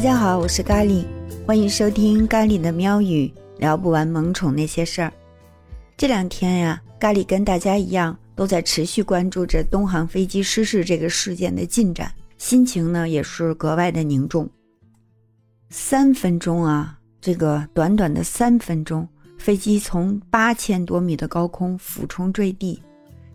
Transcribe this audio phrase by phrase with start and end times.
[0.00, 1.04] 大家好，我是咖喱，
[1.46, 5.12] 欢迎收听咖喱的喵语，聊不完萌宠那些事儿。
[5.94, 14.48] 这两天呀，咖喱跟大家一样，都在持续关注着东航飞机失事这个事件的进展，心情呢也是格外的凝重。
[15.68, 19.06] 三分钟啊，这个短短的三分钟，
[19.36, 22.82] 飞机从八千多米的高空俯冲坠地，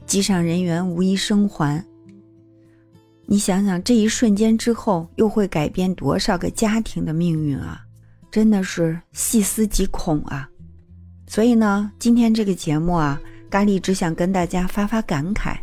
[0.07, 1.86] 机上人员无一生还。
[3.27, 7.81] 你想想，这一瞬间之后，又会改变多少个家庭的命运啊！
[8.31, 10.48] 真的是细思极恐啊！
[11.27, 15.57] 所以呢，今天这个节目啊，咖喱只想跟大家发发感慨：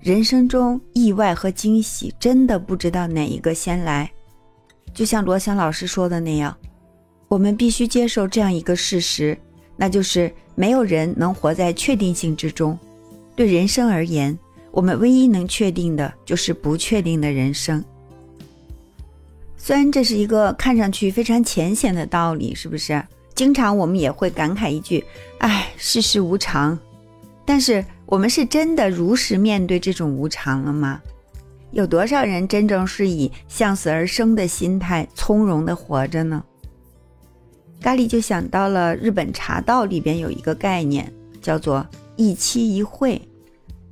[0.00, 4.10] 人生中意外和惊喜，真的不知道哪一个先来。
[4.94, 6.56] 就像罗翔老师说的那样，
[7.28, 9.36] 我们必须接受这样一个事实，
[9.76, 12.78] 那就是没有人能活在确定性之中。
[13.36, 14.38] 对人生而言，
[14.74, 17.82] 我们唯一能确定的就是不确定的人生。
[19.56, 23.00] 虽然这是一个看上去非常浅显的道理，是不是？
[23.36, 25.04] 经常我们也会感慨一句
[25.38, 26.76] ：“唉，世事无常。”
[27.46, 31.00] 但是我们是真的如实面对这种无常了吗？
[31.70, 36.42] 有多少人真正是以向死而生的心态从容的活着呢？
[37.80, 43.22] 咖喱就想到了日本茶道里边有一个概念，叫做“一期一会”。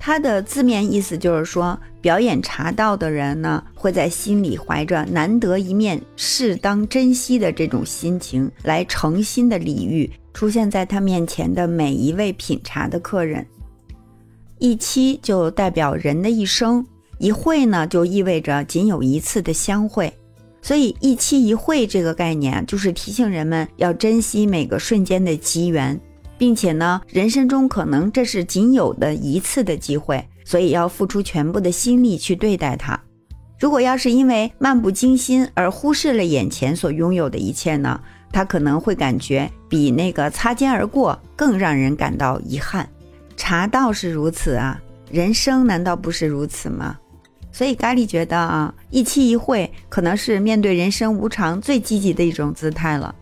[0.05, 13.47] 它的字面意思就是说，表演茶道的人呢，会在心里怀着难得一面、适当珍惜的这种心情，来诚心的礼遇出现在他面前的每一位品茶的客人。
[14.59, 16.85] 一期就代表人的一生，
[17.19, 20.13] 一会呢就意味着仅有一次的相会，
[20.63, 26.01] 所以一期一会这个概念就是提醒人们要珍惜每个瞬间的机缘。
[26.43, 33.01] 并且呢，人生中可能这是仅有的一次的机会，所以要付出全部的心力去对待它。
[33.61, 38.01] 如果要是因为漫不经心而忽视了眼前所拥有的一切呢，
[38.33, 42.89] 他可能会感觉比那个擦肩而过更让人感到遗憾。
[43.37, 44.77] 茶道是如此啊，
[45.13, 46.99] 人生难道不是如此吗？
[47.53, 53.15] 所以咖喱觉得啊，一期一会可能是面对人生无常最积极的一种姿态了。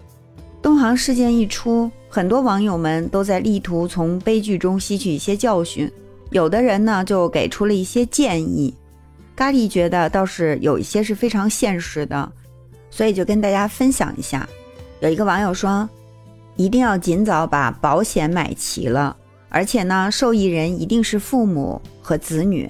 [0.62, 1.90] 东航事件一出。
[2.12, 5.88] 很多网友们都在力图从悲剧中吸取一些教训，
[6.30, 8.74] 有的人呢就给出了一些建议。
[9.36, 12.32] 咖喱觉得倒是有一些是非常现实的，
[12.90, 14.46] 所以就跟大家分享一下。
[14.98, 15.88] 有一个网友说，
[16.56, 19.16] 一定要尽早把保险买齐了，
[19.48, 22.68] 而且呢，受益人一定是父母和子女。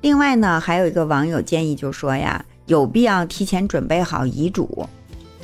[0.00, 4.88] 另外呢，还有一个网友建议就说呀，有必要提前准备好遗嘱。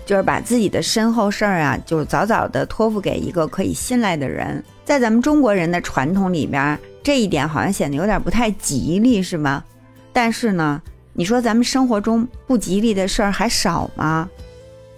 [0.08, 4.64] 就是把自己的身后事儿啊，就早早的托付给一个可以信赖的人。
[4.82, 9.62] 在咱们中国人的传统里边，这一点好像显得有点不太吉利，是吗？
[10.10, 10.80] 但是呢，
[11.12, 14.26] 你说咱们生活中不吉利的事儿还少吗？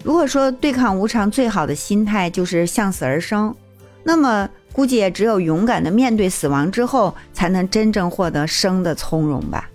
[0.04, 3.52] 如果说对抗无常最好的心态就是向死而生，
[4.04, 9.68] 那么估计也只有勇敢的面对死亡之后，才能真正获得生的从容吧。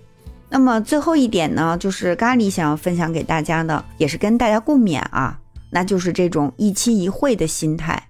[0.48, 5.38] 那么最后一点呢，就是咖喱想要分享给大家的，也是跟大家共勉啊，
[5.70, 8.08] 那就是这种一期一会的心态，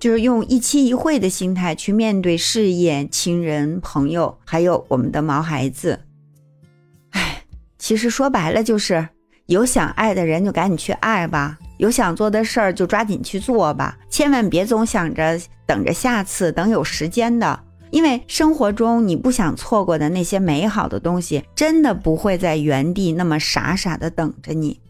[0.00, 6.00] 就是用一期一会的心态去面对事业、亲人、朋友，还有我们的毛孩子。
[7.10, 7.42] 哎，
[7.78, 9.06] 其实说白了就是，
[9.46, 17.60] 有想爱的人就赶紧去爱吧，有想做的事儿就抓紧去做吧，千万别总想着等着下次，等有时间的。
[17.94, 24.80] 因为生活中你不想错过的那些美好的东西，真的不会在原地那么傻傻的等着你。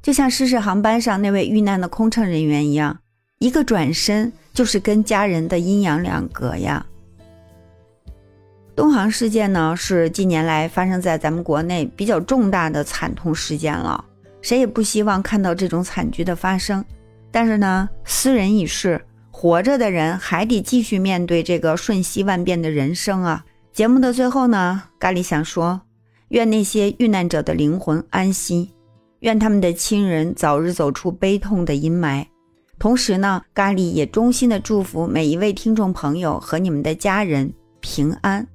[0.00, 2.96] 就像失事航班上那位遇难的空乘人员一样，
[3.40, 6.86] 一个转身就是跟家人的阴阳两隔呀。
[8.76, 14.04] 东航事件呢，是近年来发生在咱们国内比较重大的惨痛事件了，
[14.40, 16.84] 谁也不希望看到这种惨剧的发生。
[17.32, 19.04] 但是呢，斯人已逝。
[19.40, 23.42] 活着的人还得继续面对这个瞬息万变的人生啊！
[23.72, 25.80] 节目的最后呢，咖喱想说，
[26.28, 28.72] 愿那些遇难者的灵魂安息，
[29.20, 32.26] 愿他们的亲人早日走出悲痛的阴霾。
[32.78, 37.50] 同时呢，咖喱也衷心的祝福每一位听众朋友和你们的家人
[37.80, 38.46] 平安。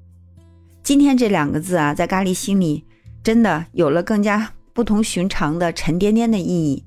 [0.84, 2.86] 今天这两个字啊，在咖喱心里
[3.24, 6.84] 真的有了更加不同寻常的沉甸甸的意义。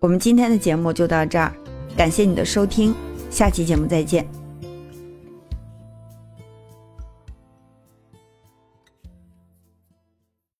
[0.00, 1.52] 我们今天的节目就到这儿。
[1.96, 2.94] 感谢你的收听，
[3.30, 4.41] 下期节目再见。